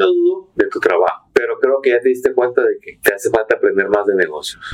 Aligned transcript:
no 0.00 0.06
dudo 0.06 0.48
de 0.54 0.66
tu 0.68 0.80
trabajo, 0.80 1.28
pero 1.34 1.58
creo 1.60 1.80
que 1.82 1.90
ya 1.90 2.00
te 2.00 2.08
diste 2.08 2.32
cuenta 2.32 2.62
de 2.62 2.78
que 2.80 2.98
te 3.02 3.12
hace 3.12 3.28
falta 3.28 3.56
aprender 3.56 3.86
más 3.90 4.06
de 4.06 4.14
negocios. 4.14 4.64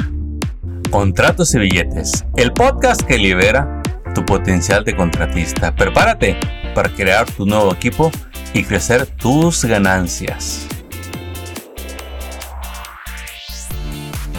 Contratos 0.91 1.53
y 1.57 1.59
billetes, 1.59 2.25
el 2.37 2.53
podcast 2.53 3.03
que 3.03 3.19
libera 3.19 3.83
tu 4.15 4.25
potencial 4.25 4.85
de 4.85 4.95
contratista. 4.95 5.75
Prepárate 5.75 6.37
para 6.77 6.89
crear 6.95 7.29
tu 7.29 7.45
nuevo 7.45 7.73
equipo 7.73 8.13
y 8.55 8.63
crecer 8.63 9.07
tus 9.07 9.65
ganancias. 9.65 10.69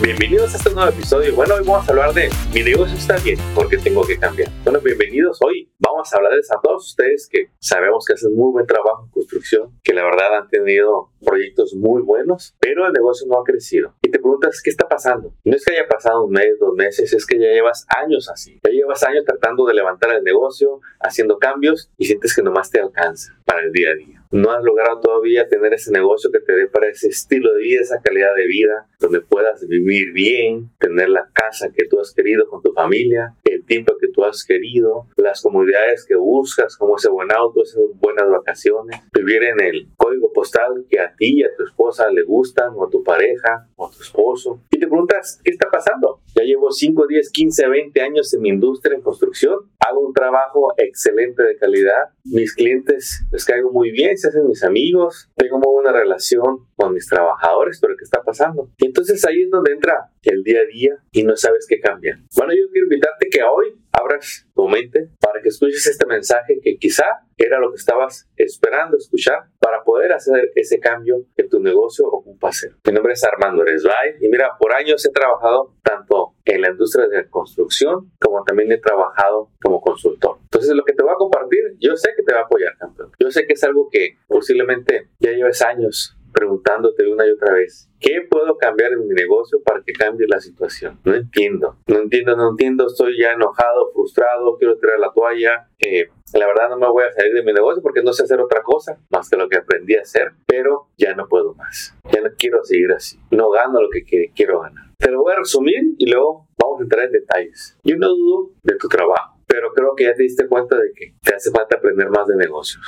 Bienvenidos 0.01 0.53
a 0.53 0.57
este 0.57 0.69
nuevo 0.69 0.89
episodio. 0.89 1.35
Bueno, 1.35 1.55
hoy 1.55 1.65
vamos 1.65 1.87
a 1.89 1.91
hablar 1.91 2.13
de 2.13 2.29
mi 2.53 2.63
negocio 2.63 2.95
está 2.95 3.17
bien 3.17 3.37
porque 3.53 3.77
tengo 3.77 4.05
que 4.07 4.17
cambiar. 4.17 4.49
Bueno, 4.63 4.79
bienvenidos. 4.79 5.37
Hoy 5.41 5.69
vamos 6.13 6.51
a 6.51 6.57
a 6.57 6.61
todos 6.61 6.87
ustedes 6.87 7.27
que 7.31 7.49
sabemos 7.59 8.05
que 8.05 8.13
hacen 8.13 8.33
muy 8.35 8.51
buen 8.51 8.65
trabajo 8.65 9.05
en 9.05 9.11
construcción, 9.11 9.79
que 9.83 9.93
la 9.93 10.03
verdad 10.03 10.37
han 10.37 10.49
tenido 10.49 11.09
proyectos 11.23 11.73
muy 11.73 12.01
buenos, 12.01 12.55
pero 12.59 12.85
el 12.85 12.93
negocio 12.93 13.27
no 13.27 13.39
ha 13.39 13.43
crecido. 13.43 13.93
Y 14.01 14.09
te 14.09 14.19
preguntas, 14.19 14.61
¿qué 14.63 14.69
está 14.69 14.87
pasando? 14.87 15.33
No 15.43 15.55
es 15.55 15.65
que 15.65 15.73
haya 15.73 15.87
pasado 15.87 16.25
un 16.25 16.31
mes, 16.31 16.57
dos 16.59 16.73
meses, 16.75 17.13
es 17.13 17.25
que 17.25 17.39
ya 17.39 17.47
llevas 17.47 17.85
años 17.95 18.29
así. 18.29 18.59
Ya 18.63 18.71
llevas 18.71 19.03
años 19.03 19.25
tratando 19.25 19.65
de 19.65 19.73
levantar 19.73 20.13
el 20.13 20.23
negocio, 20.23 20.79
haciendo 20.99 21.37
cambios 21.37 21.91
y 21.97 22.05
sientes 22.05 22.35
que 22.35 22.41
nomás 22.41 22.69
te 22.69 22.79
alcanza 22.79 23.37
para 23.45 23.61
el 23.61 23.71
día 23.71 23.91
a 23.91 23.95
día 23.95 24.17
no 24.31 24.51
has 24.51 24.63
logrado 24.63 24.99
todavía 24.99 25.47
tener 25.47 25.73
ese 25.73 25.91
negocio 25.91 26.31
que 26.31 26.39
te 26.39 26.53
dé 26.53 26.67
para 26.67 26.89
ese 26.89 27.07
estilo 27.07 27.53
de 27.53 27.61
vida, 27.61 27.81
esa 27.81 28.01
calidad 28.01 28.33
de 28.35 28.45
vida, 28.45 28.87
donde 28.99 29.21
puedas 29.21 29.65
vivir 29.67 30.11
bien, 30.11 30.69
tener 30.79 31.09
la 31.09 31.29
casa 31.33 31.71
que 31.73 31.87
tú 31.87 31.99
has 31.99 32.13
querido 32.13 32.47
con 32.49 32.61
tu 32.61 32.73
familia, 32.73 33.35
el 33.43 33.56
tiempo 33.67 33.93
que 33.99 34.07
tú 34.07 34.23
has 34.23 34.43
querido, 34.43 35.07
las 35.17 35.41
comunidades 35.41 36.05
que 36.05 36.15
buscas, 36.15 36.75
como 36.77 36.95
ese 36.95 37.09
buen 37.09 37.31
auto, 37.31 37.61
esas 37.61 37.83
buenas 37.99 38.29
vacaciones, 38.29 39.01
vivir 39.13 39.43
en 39.43 39.61
el 39.61 39.89
código 39.97 40.31
postal 40.33 40.85
que 40.89 40.99
a 40.99 41.13
ti 41.15 41.41
y 41.41 41.43
a 41.43 41.55
tu 41.55 41.63
esposa 41.63 42.09
le 42.09 42.23
gustan, 42.23 42.73
o 42.75 42.85
a 42.85 42.89
tu 42.89 43.03
pareja, 43.03 43.67
o 43.75 43.87
a 43.87 43.91
tu 43.91 44.01
esposo. 44.01 44.61
Y 44.71 44.79
te 44.79 44.87
preguntas, 44.87 45.39
¿qué 45.43 45.51
está 45.51 45.69
pasando? 45.69 46.21
Ya 46.37 46.43
llevo 46.43 46.69
5, 46.69 47.07
10, 47.07 47.31
15, 47.31 47.67
20 47.67 48.01
años 48.01 48.31
en 48.31 48.41
mi 48.41 48.49
industria 48.49 48.95
en 48.95 49.01
construcción, 49.01 49.55
hago 49.79 50.01
un 50.01 50.13
trabajo 50.13 50.71
excelente 50.77 51.41
de 51.41 51.57
calidad, 51.57 52.09
mis 52.25 52.53
clientes 52.53 53.25
les 53.31 53.43
caigo 53.43 53.71
muy 53.71 53.89
bien, 53.89 54.15
se 54.15 54.27
hacen 54.27 54.45
mis 54.45 54.63
amigos, 54.63 55.31
tengo 55.35 55.57
muy 55.57 55.73
buena 55.73 55.91
relación 55.93 56.67
con 56.75 56.93
mis 56.93 57.07
trabajadores, 57.07 57.79
pero 57.81 57.95
¿qué 57.97 58.03
está 58.03 58.21
pasando? 58.21 58.69
Y 58.77 58.85
entonces 58.85 59.25
ahí 59.25 59.41
es 59.41 59.49
donde 59.49 59.71
entra 59.71 60.11
el 60.21 60.43
día 60.43 60.59
a 60.59 60.65
día 60.65 60.91
y 61.11 61.23
no 61.23 61.35
sabes 61.35 61.65
qué 61.67 61.79
cambiar. 61.79 62.19
Bueno, 62.35 62.53
yo 62.53 62.69
quiero 62.71 62.85
invitarte 62.85 63.29
que 63.31 63.41
hoy 63.41 63.73
abras 63.91 64.47
tu 64.53 64.67
mente 64.67 65.09
para 65.19 65.41
que 65.41 65.49
escuches 65.49 65.87
este 65.87 66.05
mensaje 66.05 66.59
que 66.61 66.77
quizá 66.77 67.05
era 67.35 67.59
lo 67.59 67.71
que 67.71 67.77
estabas 67.77 68.26
esperando 68.37 68.97
escuchar 68.97 69.47
para 69.59 69.83
poder 69.83 70.13
hacer 70.13 70.51
ese 70.55 70.79
cambio 70.79 71.25
que 71.35 71.43
tu 71.43 71.59
negocio 71.59 72.07
ocupa 72.07 72.49
hacer. 72.49 72.71
Mi 72.85 72.93
nombre 72.93 73.13
es 73.13 73.23
Armando 73.23 73.63
Eresbay 73.63 74.15
y 74.21 74.27
mira, 74.29 74.51
por 74.59 74.73
años 74.73 75.05
he 75.05 75.11
trabajado 75.11 75.73
tanto 75.83 76.35
en 76.45 76.61
la 76.61 76.69
industria 76.69 77.07
de 77.07 77.17
la 77.17 77.29
construcción 77.29 78.11
como 78.19 78.43
también 78.43 78.71
he 78.71 78.77
trabajado 78.77 79.49
como 79.61 79.81
consultor. 79.81 80.37
Entonces 80.43 80.73
lo 80.75 80.83
que 80.83 80.93
te 80.93 81.03
voy 81.03 81.11
a 81.11 81.15
compartir, 81.15 81.59
yo 81.79 81.95
sé 81.95 82.11
que 82.15 82.23
te 82.23 82.33
va 82.33 82.41
a 82.41 82.43
apoyar, 82.43 82.77
campeón. 82.77 83.11
Yo 83.19 83.31
sé 83.31 83.45
que 83.45 83.53
es 83.53 83.63
algo 83.63 83.89
que 83.91 84.17
posiblemente 84.27 85.09
ya 85.19 85.31
lleves 85.31 85.61
años 85.61 86.16
preguntándote 86.37 87.07
una 87.07 87.25
y 87.25 87.31
otra 87.31 87.55
vez, 87.55 87.89
¿qué 87.99 88.21
puedo 88.29 88.57
cambiar 88.57 88.91
en 88.93 89.07
mi 89.07 89.15
negocio 89.15 89.59
para 89.63 89.81
que 89.81 89.91
cambie 89.91 90.27
la 90.27 90.39
situación? 90.39 90.99
No 91.03 91.15
entiendo, 91.15 91.77
no 91.87 91.97
entiendo, 91.97 92.35
no 92.35 92.51
entiendo, 92.51 92.85
estoy 92.85 93.19
ya 93.19 93.31
enojado, 93.31 93.91
frustrado, 93.91 94.55
quiero 94.59 94.77
tirar 94.77 94.99
la 94.99 95.11
toalla. 95.11 95.67
Eh, 95.79 96.09
la 96.33 96.45
verdad 96.45 96.69
no 96.69 96.77
me 96.77 96.87
voy 96.87 97.05
a 97.05 97.11
salir 97.11 97.33
de 97.33 97.41
mi 97.41 97.53
negocio 97.53 97.81
porque 97.81 98.03
no 98.03 98.13
sé 98.13 98.23
hacer 98.23 98.39
otra 98.39 98.61
cosa 98.61 98.99
más 99.09 99.31
que 99.31 99.37
lo 99.37 99.49
que 99.49 99.57
aprendí 99.57 99.95
a 99.95 100.01
hacer, 100.01 100.33
pero 100.45 100.89
ya 100.95 101.15
no 101.15 101.27
puedo 101.27 101.55
más. 101.55 101.95
Ya 102.11 102.21
no 102.21 102.29
quiero 102.37 102.63
seguir 102.63 102.91
así. 102.91 103.17
No 103.31 103.49
gano 103.49 103.81
lo 103.81 103.89
que 103.89 104.03
quiero 104.35 104.61
ganar. 104.61 104.85
Te 104.99 105.09
lo 105.09 105.23
voy 105.23 105.33
a 105.33 105.37
resumir 105.37 105.95
y 105.97 106.11
luego 106.11 106.47
vamos 106.61 106.81
a 106.81 106.83
entrar 106.83 107.05
en 107.05 107.13
detalles. 107.13 107.79
Yo 107.83 107.97
no 107.97 108.09
dudo 108.09 108.51
de 108.61 108.75
tu 108.75 108.87
trabajo, 108.87 109.39
pero 109.47 109.73
creo 109.73 109.95
que 109.95 110.03
ya 110.03 110.13
te 110.13 110.23
diste 110.23 110.47
cuenta 110.47 110.75
de 110.75 110.91
que 110.93 111.15
te 111.23 111.33
hace 111.33 111.49
falta 111.49 111.77
aprender 111.77 112.09
más 112.09 112.27
de 112.27 112.35
negocios. 112.35 112.83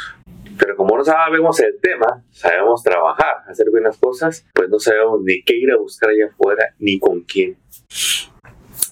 Pero 0.59 0.75
como 0.75 0.97
no 0.97 1.03
sabemos 1.03 1.59
el 1.61 1.79
tema, 1.81 2.23
sabemos 2.31 2.83
trabajar, 2.83 3.43
hacer 3.47 3.67
bien 3.71 3.85
las 3.85 3.97
cosas, 3.97 4.45
pues 4.53 4.69
no 4.69 4.79
sabemos 4.79 5.21
ni 5.23 5.41
qué 5.43 5.55
ir 5.55 5.71
a 5.71 5.77
buscar 5.77 6.09
allá 6.09 6.27
afuera 6.27 6.75
ni 6.79 6.99
con 6.99 7.21
quién. 7.21 7.57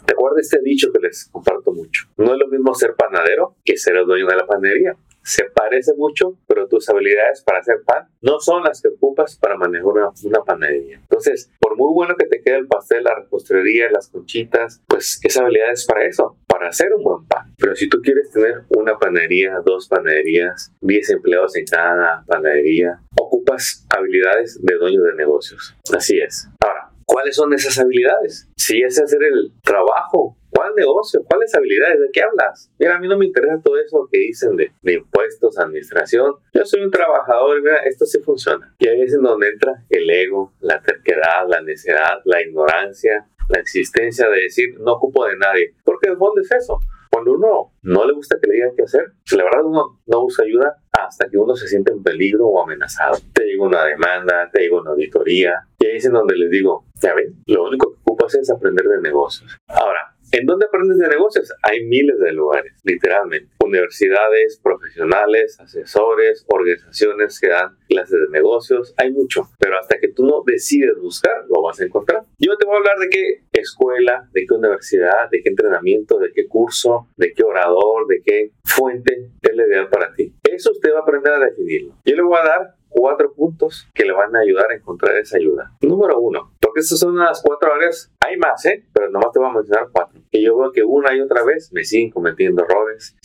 Recuerda 0.07 0.39
este 0.39 0.59
dicho 0.63 0.91
que 0.93 0.99
les 0.99 1.27
comparto 1.29 1.73
mucho. 1.73 2.07
No 2.15 2.33
es 2.33 2.39
lo 2.39 2.47
mismo 2.47 2.73
ser 2.73 2.95
panadero 2.95 3.55
que 3.65 3.77
ser 3.77 3.97
el 3.97 4.05
dueño 4.05 4.25
de 4.27 4.37
la 4.37 4.47
panadería 4.47 4.95
se 5.27 5.43
parece 5.43 5.93
mucho, 5.97 6.37
pero 6.47 6.69
tus 6.69 6.87
habilidades 6.87 7.41
para 7.41 7.59
hacer 7.59 7.83
pan 7.85 8.07
no 8.21 8.39
son 8.39 8.63
las 8.63 8.81
que 8.81 8.87
ocupas 8.87 9.35
para 9.35 9.57
manejar 9.57 9.85
una, 9.85 10.09
una, 10.23 10.39
panadería. 10.39 10.99
Entonces, 10.99 11.51
muy 11.77 11.93
bueno 11.93 12.15
que 12.17 12.25
te 12.25 12.41
quede 12.41 12.57
el 12.57 12.67
pastel, 12.67 13.03
la 13.03 13.15
repostería, 13.15 13.89
las 13.91 14.09
conchitas, 14.09 14.81
pues 14.87 15.19
esa 15.23 15.43
habilidad 15.43 15.71
es 15.71 15.85
para 15.85 16.05
eso, 16.05 16.37
para 16.47 16.69
hacer 16.69 16.87
un 16.93 17.03
buen 17.03 17.25
pan. 17.27 17.53
Pero 17.57 17.75
si 17.75 17.87
tú 17.87 18.01
quieres 18.01 18.31
tener 18.31 18.63
una 18.75 18.97
panadería, 18.97 19.59
dos 19.63 19.87
panaderías, 19.87 20.73
10 20.81 21.09
empleados 21.11 21.55
en 21.55 21.65
cada 21.65 22.23
panadería, 22.27 23.01
ocupas 23.19 23.85
habilidades 23.95 24.59
de 24.61 24.75
dueño 24.75 25.03
de 25.03 25.15
negocios. 25.15 25.75
Así 25.95 26.19
es. 26.19 26.49
Ahora, 26.59 26.89
¿cuáles 27.05 27.35
son 27.35 27.53
esas 27.53 27.77
habilidades? 27.77 28.49
Si 28.57 28.81
es 28.81 28.99
hacer 28.99 29.23
el 29.23 29.53
trabajo 29.63 30.37
¿Cuál 30.57 30.73
negocio? 30.75 31.23
¿Cuáles 31.23 31.53
habilidades? 31.53 31.99
¿De 31.99 32.09
qué 32.11 32.23
hablas? 32.23 32.71
Mira, 32.79 32.95
a 32.95 32.99
mí 32.99 33.07
no 33.07 33.15
me 33.15 33.27
interesa 33.27 33.61
todo 33.63 33.77
eso 33.77 34.09
que 34.11 34.17
dicen 34.17 34.55
de, 34.55 34.71
impuestos, 34.91 35.59
administración. 35.59 36.33
Yo 36.51 36.65
soy 36.65 36.81
un 36.81 36.89
trabajador 36.89 37.61
mira, 37.61 37.75
esto 37.85 38.07
sí 38.07 38.17
funciona. 38.23 38.73
Y 38.79 38.87
ahí 38.87 39.03
es 39.03 39.13
en 39.13 39.21
donde 39.21 39.49
entra 39.49 39.85
el 39.87 40.09
ego, 40.09 40.53
la 40.59 40.81
terquedad, 40.81 41.47
la 41.47 41.61
necedad, 41.61 42.21
la 42.25 42.41
ignorancia, 42.41 43.27
la 43.49 43.59
existencia 43.59 44.27
de 44.29 44.41
decir 44.41 44.79
no 44.79 44.93
ocupo 44.93 45.25
de 45.25 45.37
nadie. 45.37 45.75
Porque 45.83 46.09
el 46.09 46.17
fondo 46.17 46.41
es 46.41 46.51
eso. 46.51 46.79
Cuando 47.11 47.33
uno 47.33 47.73
no 47.83 48.05
le 48.07 48.13
gusta 48.13 48.39
que 48.41 48.47
le 48.47 48.55
digan 48.55 48.71
qué 48.75 48.81
hacer, 48.81 49.11
la 49.33 49.43
verdad 49.43 49.63
uno 49.63 49.99
no 50.07 50.21
busca 50.21 50.41
ayuda 50.41 50.75
hasta 50.91 51.29
que 51.29 51.37
uno 51.37 51.55
se 51.55 51.67
siente 51.67 51.91
en 51.91 52.01
peligro 52.01 52.47
o 52.47 52.63
amenazado. 52.63 53.19
Te 53.31 53.43
llega 53.43 53.63
una 53.63 53.85
demanda, 53.85 54.49
te 54.51 54.61
llega 54.61 54.81
una 54.81 54.89
auditoría. 54.89 55.67
Y 55.77 55.85
ahí 55.85 55.97
es 55.97 56.05
en 56.05 56.13
donde 56.13 56.35
les 56.35 56.49
digo, 56.49 56.85
ya 56.99 57.13
ven, 57.13 57.43
lo 57.45 57.65
único 57.65 57.91
que 57.91 57.99
ocupas 58.01 58.33
es 58.33 58.49
aprender 58.49 58.85
de 58.85 59.01
negocios. 59.01 59.55
Ahora, 59.67 60.06
¿En 60.31 60.45
dónde 60.45 60.65
aprendes 60.65 60.97
de 60.97 61.07
negocios? 61.07 61.53
Hay 61.63 61.85
miles 61.85 62.19
de 62.19 62.33
lugares, 62.33 62.73
literalmente. 62.83 63.49
Universidades, 63.63 64.59
profesionales, 64.61 65.57
asesores, 65.59 66.45
organizaciones 66.49 67.39
que 67.39 67.47
dan 67.47 67.77
clases 67.87 68.19
de 68.19 68.29
negocios, 68.29 68.93
hay 68.97 69.11
mucho. 69.11 69.47
Pero 69.57 69.79
hasta 69.79 69.99
que 69.99 70.09
tú 70.09 70.25
no 70.25 70.43
decides 70.45 70.97
buscar, 71.01 71.45
lo 71.47 71.61
vas 71.61 71.79
a 71.79 71.85
encontrar. 71.85 72.23
Yo 72.39 72.57
te 72.57 72.65
voy 72.65 72.75
a 72.75 72.77
hablar 72.79 72.97
de 72.97 73.09
qué 73.09 73.41
escuela, 73.53 74.29
de 74.33 74.45
qué 74.45 74.53
universidad, 74.53 75.29
de 75.31 75.41
qué 75.41 75.49
entrenamiento, 75.49 76.19
de 76.19 76.31
qué 76.33 76.47
curso, 76.47 77.07
de 77.15 77.33
qué 77.33 77.43
orador, 77.43 78.07
de 78.07 78.21
qué 78.21 78.51
fuente 78.65 79.31
es 79.41 79.55
la 79.55 79.65
ideal 79.65 79.89
para 79.89 80.13
ti. 80.13 80.33
Eso 80.43 80.71
usted 80.71 80.91
va 80.93 80.99
a 80.99 81.01
aprender 81.03 81.33
a 81.33 81.39
definirlo. 81.39 81.95
Yo 82.03 82.15
le 82.15 82.23
voy 82.23 82.37
a 82.37 82.47
dar 82.47 82.75
cuatro 82.89 83.33
puntos 83.33 83.87
que 83.93 84.05
le 84.05 84.13
van 84.13 84.35
a 84.35 84.39
ayudar 84.39 84.71
a 84.71 84.75
encontrar 84.75 85.17
esa 85.17 85.37
ayuda. 85.37 85.71
Número 85.81 86.19
uno, 86.19 86.53
porque 86.77 86.83
estas 86.83 86.99
son 86.99 87.17
las 87.17 87.41
cuatro 87.41 87.73
áreas, 87.73 88.13
hay 88.19 88.37
más, 88.37 88.63
¿eh? 88.67 88.85
Pero 88.93 89.09
nomás 89.09 89.31
te 89.31 89.39
voy 89.39 89.49
a 89.49 89.53
mencionar 89.53 89.87
cuatro. 89.91 90.21
Que 90.29 90.43
yo 90.43 90.55
veo 90.55 90.71
que 90.71 90.83
una 90.83 91.15
y 91.15 91.21
otra 91.21 91.43
vez 91.43 91.71
me 91.73 91.83
siguen 91.83 92.11
cometiendo 92.11 92.63
errores, 92.63 93.15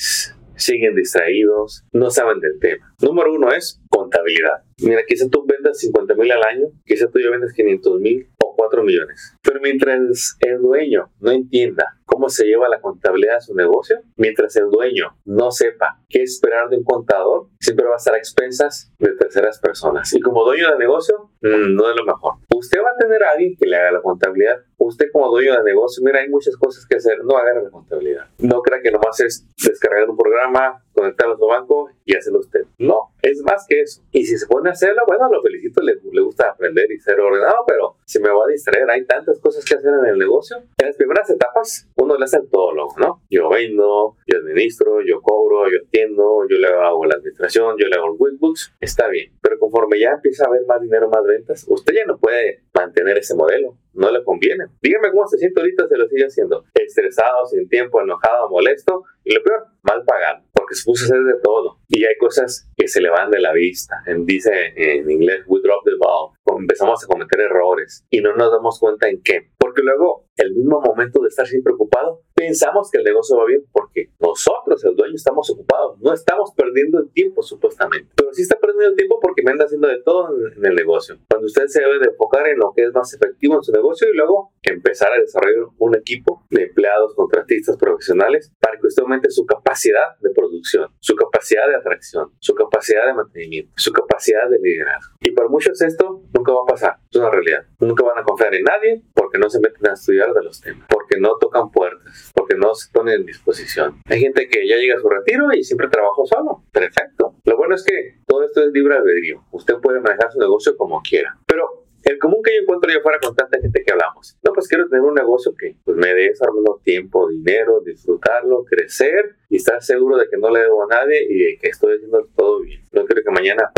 siguen 0.57 0.95
distraídos, 0.95 1.85
no 1.93 2.11
saben 2.11 2.41
del 2.41 2.59
tema. 2.59 2.95
Número 3.03 3.31
uno 3.31 3.53
es 3.53 3.79
contabilidad. 3.91 4.63
Mira, 4.79 5.03
quizá 5.07 5.29
tú 5.29 5.45
vendas 5.47 5.79
50 5.79 6.15
mil 6.15 6.33
al 6.33 6.43
año, 6.45 6.69
quizá 6.87 7.11
tú 7.11 7.19
ya 7.19 7.29
vendas 7.29 7.53
500 7.53 8.01
mil 8.01 8.27
o 8.43 8.55
4 8.57 8.83
millones. 8.85 9.37
Pero 9.43 9.61
mientras 9.61 10.37
el 10.41 10.59
dueño 10.63 11.11
no 11.21 11.31
entienda 11.31 11.99
cómo 12.07 12.29
se 12.29 12.47
lleva 12.47 12.69
la 12.69 12.81
contabilidad 12.81 13.35
de 13.35 13.41
su 13.43 13.55
negocio, 13.55 13.97
mientras 14.17 14.57
el 14.57 14.71
dueño 14.71 15.17
no 15.25 15.51
sepa 15.51 16.01
qué 16.09 16.23
esperar 16.23 16.69
de 16.69 16.77
un 16.79 16.85
contador, 16.85 17.49
siempre 17.61 17.87
va 17.87 17.95
a 17.95 17.97
estar 17.97 18.15
a 18.15 18.19
expensas 18.19 18.93
de 18.99 19.13
terceras 19.15 19.59
personas. 19.61 20.13
Y 20.15 20.21
como 20.21 20.45
dueño 20.45 20.71
de 20.73 20.79
negocio, 20.79 21.31
mm, 21.43 21.75
no 21.75 21.91
es 21.91 21.97
lo 21.97 22.05
mejor. 22.05 22.35
Usted 22.63 22.79
va 22.79 22.91
a 22.91 22.97
tener 22.97 23.21
a 23.25 23.31
alguien 23.33 23.57
que 23.59 23.67
le 23.67 23.75
haga 23.75 23.91
la 23.91 24.01
contabilidad. 24.01 24.61
Usted 24.79 25.07
como 25.13 25.29
dueño 25.31 25.57
de 25.57 25.65
negocio, 25.65 26.01
mira, 26.05 26.21
hay 26.21 26.29
muchas 26.29 26.57
cosas 26.57 26.87
que 26.87 26.95
hacer. 26.95 27.25
No 27.25 27.37
haga 27.37 27.61
la 27.61 27.71
contabilidad. 27.71 28.27
No 28.39 28.63
crea 28.63 28.81
que 28.81 28.93
nomás 28.93 29.19
es 29.19 29.45
descargar 29.65 30.09
un 30.09 30.17
programa, 30.17 30.81
conectarlo 30.93 31.35
a 31.35 31.39
su 31.39 31.47
banco 31.47 31.91
y 32.05 32.17
hacerlo 32.17 32.39
usted. 32.39 32.61
No, 32.79 33.11
es 33.21 33.43
más 33.43 33.67
que 33.69 33.81
eso. 33.81 34.03
Y 34.13 34.25
si 34.25 34.39
se 34.39 34.47
pone 34.47 34.69
a 34.69 34.73
hacerlo, 34.73 35.03
bueno, 35.09 35.29
lo 35.29 35.43
felicito, 35.43 35.83
le, 35.83 35.97
le 36.13 36.21
gusta 36.21 36.51
aprender 36.51 36.91
y 36.93 37.01
ser 37.01 37.19
ordenado, 37.19 37.65
pero 37.67 37.97
se 38.05 38.21
me 38.21 38.29
va 38.29 38.45
a 38.45 38.51
distraer. 38.51 38.89
Hay 38.91 39.05
tantas 39.07 39.41
cosas 39.41 39.65
que 39.65 39.75
hacer 39.75 39.93
en 39.93 40.07
el 40.07 40.19
negocio. 40.19 40.59
En 40.79 40.87
las 40.87 40.97
primeras 40.97 41.29
etapas, 41.31 41.89
uno 41.97 42.17
le 42.17 42.25
hace 42.25 42.37
el 42.37 42.49
todólogo, 42.49 42.95
¿no? 42.99 43.23
Yo 43.29 43.49
vendo, 43.49 44.17
yo 44.27 44.39
administro, 44.39 45.01
yo 45.05 45.21
cobro, 45.21 45.69
yo 45.69 45.79
atiendo, 45.85 46.47
yo 46.49 46.59
le 46.59 46.69
hago 46.69 47.07
la 47.07 47.17
administración, 47.17 47.77
yo 47.77 47.89
le 47.89 47.97
hago 47.97 48.13
el 48.13 48.19
QuickBooks, 48.19 48.75
está 48.81 49.09
bien. 49.09 49.33
Pero 49.43 49.59
conforme 49.59 49.99
ya 49.99 50.11
empieza 50.13 50.45
a 50.45 50.49
haber 50.49 50.65
más 50.67 50.81
dinero, 50.81 51.09
más 51.09 51.25
ventas, 51.25 51.65
usted 51.69 51.95
ya 51.95 52.05
no 52.07 52.19
puede 52.19 52.52
mantener 52.75 53.19
ese 53.19 53.35
modelo. 53.35 53.79
no 53.95 54.11
le 54.11 54.25
conviene. 54.25 54.65
Dígame 54.81 55.11
cómo 55.11 55.27
se 55.27 55.37
siente 55.37 55.61
ahorita, 55.61 55.87
se 55.87 55.99
lo 55.99 56.09
sigue 56.09 56.25
haciendo. 56.25 56.65
Estresado, 56.75 57.45
sin 57.47 57.69
tiempo, 57.69 58.01
enojado, 58.01 58.49
molesto 58.49 59.05
y 59.25 59.35
lo 59.35 59.43
peor, 59.43 59.67
mal 59.83 60.03
pagado, 60.05 60.45
porque 60.53 60.75
se 60.75 60.85
puso 60.85 61.05
a 61.05 61.07
hacer 61.07 61.23
de 61.25 61.41
todo. 61.43 61.79
Y 61.89 62.05
hay 62.05 62.17
cosas 62.19 62.69
que 62.77 62.89
se 62.89 63.01
le 63.01 63.11
van 63.11 63.31
de 63.31 63.41
la 63.41 63.53
vista. 63.53 64.03
dice 64.25 64.73
en 64.77 65.11
inglés, 65.11 65.45
we 65.47 65.61
drop 65.63 65.85
the 65.85 65.93
ball. 65.99 66.33
Empezamos 66.59 67.05
a 67.05 67.07
cometer 67.07 67.41
errores 67.41 68.07
y 68.11 68.21
no 68.21 68.35
nos 68.35 68.51
damos 68.51 68.79
cuenta 68.79 69.09
en 69.09 69.23
qué. 69.23 69.51
Porque 69.59 69.83
luego, 69.83 70.22
el 70.37 70.55
mismo 70.55 70.81
momento 70.81 71.21
de 71.23 71.29
estar 71.29 71.47
siempre 71.47 71.73
ocupado, 71.75 72.23
pensamos 72.35 72.91
que 72.91 72.99
el 72.99 73.05
negocio 73.05 73.37
va 73.37 73.45
bien 73.47 73.65
porque 73.73 74.11
nosotros, 74.19 74.85
el 74.85 74.97
dueño, 74.97 75.15
estamos 75.15 75.51
ocupados. 75.51 75.99
No 76.01 76.13
estamos 76.13 76.53
perdiendo 76.57 76.99
el 76.99 77.11
tiempo, 77.13 77.43
supuestamente. 77.43 78.13
Pero 78.17 78.33
sí 78.33 78.43
está 78.43 78.57
perdiendo 78.59 78.91
el 78.91 78.97
tiempo 78.97 79.19
porque 79.21 79.43
me 79.43 79.53
anda 79.53 79.65
haciendo 79.65 79.89
de 79.89 80.01
todo 80.03 80.31
en 80.57 80.65
el 80.65 80.75
negocio. 80.75 81.19
Cuando 81.29 81.47
usted 81.47 81.67
se 81.67 81.81
debe 81.81 81.99
de 81.99 82.11
enfocar 82.11 82.47
en 82.49 82.59
lo 82.59 82.73
que 82.75 82.85
es 82.85 82.93
más 82.93 83.13
efectivo 83.15 83.57
en 83.57 83.63
su 83.63 83.73
negocio 83.73 84.09
y 84.09 84.17
luego 84.17 84.53
empezar 84.63 85.13
a 85.13 85.21
desarrollar 85.21 85.69
un 85.79 85.97
equipo 85.97 86.45
de 86.51 86.65
empleados, 86.65 87.15
contratistas, 87.15 87.77
profesionales 87.77 88.53
para 88.61 88.79
que 88.79 88.87
usted 88.87 89.03
aumente 89.03 89.31
su 89.31 89.45
capacidad 89.45 90.17
de 90.21 90.31
producción, 90.31 90.89
su 91.01 91.15
capacidad 91.15 91.69
de 91.69 91.77
atracción, 91.77 92.33
su 92.39 92.55
capacidad 92.55 93.07
de 93.07 93.15
mantenimiento, 93.15 93.73
su 93.77 93.93
capacidad 93.93 94.02
de 94.23 94.59
liderazgo. 94.61 95.17
Y 95.21 95.33
para 95.33 95.49
muchos 95.49 95.81
esto 95.83 96.23
nunca 96.33 96.53
va 96.53 96.61
a 96.63 96.67
pasar, 96.67 96.97
es 97.11 97.17
una 97.17 97.31
realidad. 97.31 97.67
Nunca 97.81 98.05
van 98.05 98.19
a 98.19 98.23
confiar 98.23 98.55
en 98.55 98.65
nadie 98.65 99.03
porque 99.15 99.39
no 99.39 99.49
se 99.51 99.61
meten 99.61 99.89
a 99.89 99.95
estudiar 99.95 100.33
de 100.33 100.43
los 100.43 100.61
temas, 100.61 100.87
porque 100.89 101.19
no 101.19 101.37
tocan 101.39 101.71
puertas, 101.71 102.31
porque 102.35 102.55
no 102.57 102.75
se 102.75 102.91
ponen 102.93 103.21
en 103.21 103.27
disposición. 103.27 104.01
Hay 104.07 104.21
gente 104.21 104.49
que 104.49 104.67
ya 104.69 104.77
llega 104.77 104.97
a 104.97 105.01
su 105.01 105.09
retiro 105.09 105.47
y 105.53 105.65
siempre 105.65 105.89
trabajó 105.89 106.25
solo. 106.27 106.63
Perfecto. 106.73 107.37
Lo 107.45 107.57
bueno 107.57 107.75
es 107.75 107.85
que 107.85 108.21
todo 108.27 108.45
esto 108.45 108.63
es 108.63 108.73
libre 108.73 108.97
albedrío. 108.97 109.45
Usted 109.51 109.75
puede 109.83 110.01
manejar 110.01 110.31
su 110.31 110.39
negocio 110.39 110.77
como 110.77 111.01
quiera. 111.03 111.39
Pero 111.47 111.83
el 112.05 112.19
común 112.19 112.43
que 112.43 112.55
yo 112.55 112.63
encuentro 112.63 112.93
yo 112.93 113.01
fuera 113.01 113.19
con 113.21 113.35
tanta 113.35 113.61
gente 113.61 113.83
que 113.85 113.93
hablamos. 113.93 114.37
No, 114.43 114.53
pues 114.53 114.69
quiero 114.69 114.89
tener 114.89 115.03
un 115.03 115.15
negocio 115.15 115.55
que 115.57 115.77
pues, 115.85 115.97
me 115.97 116.09
dé 116.15 116.33
menos 116.55 116.83
tiempo, 116.83 117.29
dinero, 117.29 117.81
disfrutarlo, 117.81 118.65
crecer 118.65 119.37
y 119.49 119.57
estar 119.57 119.83
seguro 119.83 120.17
de 120.17 120.29
que 120.29 120.37
no 120.37 120.51
le 120.51 120.61
debo 120.61 120.83
a 120.83 120.87
nadie 120.87 121.25
y 121.29 121.39
de 121.39 121.59
que 121.59 121.69
estoy 121.69 121.95
haciendo 121.95 122.27
todo 122.37 122.61
bien. 122.61 122.83
No 122.93 123.05
quiero 123.05 123.23
que 123.23 123.31
mañana 123.31 123.71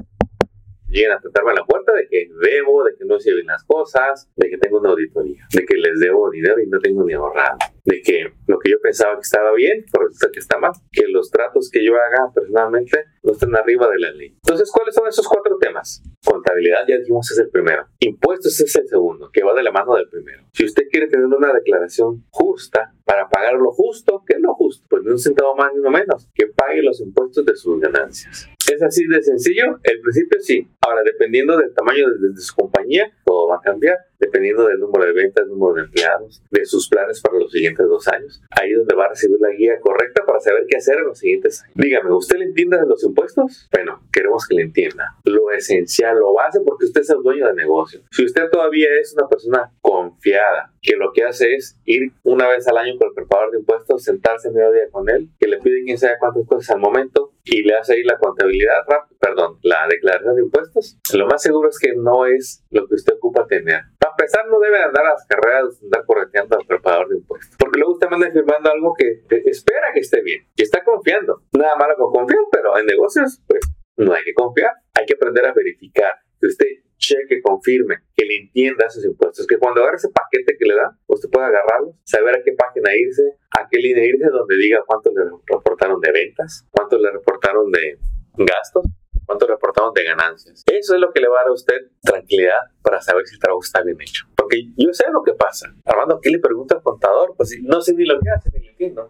lleguen 0.94 1.12
a 1.12 1.20
tratarme 1.20 1.50
a 1.50 1.54
la 1.54 1.64
puerta 1.66 1.92
de 1.92 2.06
que 2.08 2.30
debo, 2.40 2.84
de 2.84 2.94
que 2.96 3.04
no 3.04 3.18
se 3.18 3.34
bien 3.34 3.46
las 3.46 3.64
cosas, 3.64 4.30
de 4.36 4.48
que 4.48 4.58
tengo 4.58 4.78
una 4.78 4.90
auditoría, 4.90 5.46
de 5.52 5.64
que 5.66 5.76
les 5.76 5.98
debo 5.98 6.30
dinero 6.30 6.60
y 6.60 6.68
no 6.68 6.78
tengo 6.78 7.04
ni 7.04 7.12
ahorrado, 7.12 7.58
de 7.84 8.00
que 8.00 8.32
lo 8.46 8.58
que 8.58 8.70
yo 8.70 8.76
pensaba 8.80 9.14
que 9.16 9.22
estaba 9.22 9.52
bien, 9.52 9.84
por 9.92 10.04
resulta 10.04 10.30
que 10.32 10.38
está 10.38 10.58
mal, 10.58 10.72
que 10.92 11.08
los 11.08 11.30
tratos 11.30 11.68
que 11.70 11.84
yo 11.84 11.94
haga 11.94 12.32
personalmente 12.32 13.04
no 13.22 13.32
estén 13.32 13.54
arriba 13.56 13.88
de 13.90 13.98
la 13.98 14.10
ley. 14.12 14.36
Entonces, 14.42 14.70
¿cuáles 14.70 14.94
son 14.94 15.08
esos 15.08 15.26
cuatro 15.26 15.58
temas? 15.58 16.02
Contabilidad, 16.24 16.86
ya 16.86 16.96
dijimos, 16.98 17.30
es 17.30 17.38
el 17.38 17.50
primero. 17.50 17.86
Impuestos 17.98 18.58
es 18.60 18.76
el 18.76 18.88
segundo, 18.88 19.30
que 19.32 19.42
va 19.42 19.52
de 19.54 19.62
la 19.62 19.72
mano 19.72 19.94
del 19.96 20.08
primero. 20.08 20.44
Si 20.52 20.64
usted 20.64 20.84
quiere 20.90 21.08
tener 21.08 21.26
una 21.26 21.52
declaración 21.52 22.24
justa 22.30 22.94
para 23.04 23.28
pagar 23.28 23.54
lo 23.54 23.72
justo, 23.72 24.22
¿qué 24.26 24.36
es 24.36 24.40
lo 24.40 24.54
justo? 24.54 24.86
Pues 24.88 25.02
ni 25.02 25.10
un 25.10 25.18
centavo 25.18 25.56
más 25.56 25.72
ni 25.72 25.80
uno 25.80 25.90
menos, 25.90 26.28
que 26.34 26.46
pague 26.46 26.82
los 26.82 27.00
impuestos 27.00 27.44
de 27.44 27.56
sus 27.56 27.80
ganancias. 27.80 28.48
¿Es 28.72 28.82
así 28.82 29.06
de 29.06 29.22
sencillo? 29.22 29.78
El 29.82 30.00
principio 30.00 30.40
sí. 30.40 30.66
Ahora, 30.80 31.02
dependiendo 31.04 31.56
del 31.56 31.72
tamaño 31.74 32.06
de, 32.08 32.40
su 32.40 32.54
compañía, 32.54 33.10
todo 33.24 33.48
va 33.48 33.56
a 33.56 33.60
cambiar. 33.60 33.96
Dependiendo 34.18 34.66
del 34.66 34.78
número 34.78 35.04
de 35.04 35.12
ventas, 35.12 35.46
número 35.46 35.74
de 35.74 35.82
empleados, 35.82 36.42
de 36.50 36.64
sus 36.64 36.88
planes 36.88 37.20
para 37.20 37.38
los 37.38 37.52
siguientes 37.52 37.86
dos 37.86 38.08
años. 38.08 38.42
Ahí 38.50 38.70
es 38.70 38.78
donde 38.78 38.94
va 38.94 39.04
a 39.04 39.08
recibir 39.10 39.38
la 39.38 39.50
guía 39.50 39.78
correcta 39.80 40.24
para 40.26 40.40
saber 40.40 40.64
qué 40.66 40.78
hacer 40.78 40.96
en 40.98 41.04
los 41.04 41.18
siguientes 41.18 41.62
años. 41.62 41.74
Dígame, 41.74 42.10
¿usted 42.12 42.38
le 42.38 42.46
entiende 42.46 42.78
de 42.78 42.86
los 42.86 43.04
impuestos? 43.04 43.68
Bueno, 43.70 44.00
queremos 44.10 44.46
que 44.48 44.54
le 44.54 44.62
entienda. 44.62 45.16
Lo 45.24 45.50
esencial, 45.50 46.18
lo 46.18 46.32
base, 46.32 46.60
porque 46.64 46.86
usted 46.86 47.02
es 47.02 47.10
el 47.10 47.22
dueño 47.22 47.46
del 47.46 47.56
negocio. 47.56 48.00
Si 48.10 48.24
usted 48.24 48.48
todavía 48.50 48.88
es 48.98 49.14
una 49.14 49.28
persona 49.28 49.70
confiada, 49.82 50.72
que 50.80 50.96
lo 50.96 51.12
que 51.12 51.24
hace 51.24 51.54
es 51.54 51.78
ir 51.84 52.12
una 52.22 52.48
vez 52.48 52.66
al 52.66 52.78
año 52.78 52.96
con 52.98 53.08
el 53.08 53.14
preparador 53.14 53.52
de 53.52 53.58
impuestos, 53.58 54.04
sentarse 54.04 54.50
medio 54.50 54.72
día 54.72 54.88
con 54.90 55.08
él, 55.10 55.28
que 55.38 55.48
le 55.48 55.58
pide 55.58 55.82
quién 55.84 55.98
sabe 55.98 56.14
cuántas 56.18 56.46
cosas 56.46 56.70
al 56.70 56.80
momento 56.80 57.33
y 57.44 57.62
le 57.62 57.76
hace 57.76 57.94
ahí 57.94 58.02
la 58.02 58.18
contabilidad, 58.18 58.84
perdón, 59.20 59.58
la 59.62 59.86
declaración 59.88 60.34
de 60.36 60.42
impuestos, 60.42 60.98
lo 61.14 61.26
más 61.26 61.42
seguro 61.42 61.68
es 61.68 61.78
que 61.78 61.94
no 61.94 62.26
es 62.26 62.64
lo 62.70 62.86
que 62.88 62.94
usted 62.94 63.14
ocupa 63.14 63.46
tener. 63.46 63.82
Para 63.98 64.12
empezar, 64.12 64.46
no 64.48 64.58
debe 64.58 64.78
andar 64.82 65.04
a 65.06 65.10
las 65.10 65.26
carreras, 65.26 65.82
andar 65.82 66.04
correteando 66.06 66.58
al 66.58 66.66
preparador 66.66 67.08
de 67.08 67.16
impuestos, 67.18 67.56
porque 67.58 67.78
luego 67.78 67.92
usted 67.92 68.08
manda 68.08 68.30
firmando 68.30 68.70
algo 68.70 68.94
que 68.98 69.22
espera 69.44 69.88
que 69.92 70.00
esté 70.00 70.22
bien 70.22 70.46
y 70.56 70.62
está 70.62 70.82
confiando. 70.82 71.42
Nada 71.52 71.76
malo 71.76 71.94
con 71.96 72.12
confiar, 72.12 72.40
pero 72.50 72.78
en 72.78 72.86
negocios, 72.86 73.42
pues 73.46 73.60
no 73.96 74.12
hay 74.12 74.24
que 74.24 74.34
confiar, 74.34 74.72
hay 74.94 75.04
que 75.04 75.14
aprender 75.14 75.46
a 75.46 75.52
verificar 75.52 76.14
que 76.40 76.46
usted 76.46 76.66
cheque, 77.04 77.42
confirme, 77.42 77.96
que 78.16 78.24
le 78.24 78.36
entienda 78.36 78.86
esos 78.86 79.04
impuestos, 79.04 79.46
que 79.46 79.58
cuando 79.58 79.82
agarre 79.82 79.96
ese 79.96 80.08
paquete 80.08 80.56
que 80.58 80.64
le 80.64 80.74
da, 80.74 80.96
usted 81.06 81.28
pueda 81.28 81.48
agarrarlo, 81.48 81.94
saber 82.04 82.36
a 82.36 82.42
qué 82.42 82.52
página 82.52 82.90
irse, 82.96 83.22
a 83.58 83.68
qué 83.70 83.78
línea 83.78 84.04
irse, 84.04 84.26
donde 84.30 84.56
diga 84.56 84.82
cuánto 84.86 85.10
le 85.12 85.24
reportaron 85.46 86.00
de 86.00 86.12
ventas, 86.12 86.66
cuánto 86.70 86.98
le 86.98 87.10
reportaron 87.10 87.70
de 87.70 87.98
gastos, 88.36 88.86
cuánto 89.26 89.46
reportaron 89.46 89.92
de 89.94 90.04
ganancias. 90.04 90.62
Eso 90.66 90.94
es 90.94 91.00
lo 91.00 91.12
que 91.12 91.20
le 91.20 91.28
va 91.28 91.40
a 91.40 91.42
dar 91.42 91.48
a 91.48 91.52
usted 91.52 91.76
tranquilidad 92.02 92.60
para 92.82 93.00
saber 93.00 93.26
si 93.26 93.34
el 93.34 93.40
trabajo 93.40 93.62
está 93.62 93.82
bien 93.82 94.00
hecho. 94.00 94.26
Porque 94.36 94.64
yo 94.76 94.92
sé 94.92 95.04
lo 95.12 95.22
que 95.22 95.34
pasa. 95.34 95.74
Armando, 95.84 96.20
¿qué 96.20 96.30
le 96.30 96.38
pregunta 96.38 96.76
al 96.76 96.82
contador? 96.82 97.34
Pues 97.36 97.56
no 97.62 97.80
sé 97.80 97.94
ni 97.94 98.04
lo 98.04 98.18
que 98.20 98.30
hace, 98.30 98.50
ni 98.52 98.63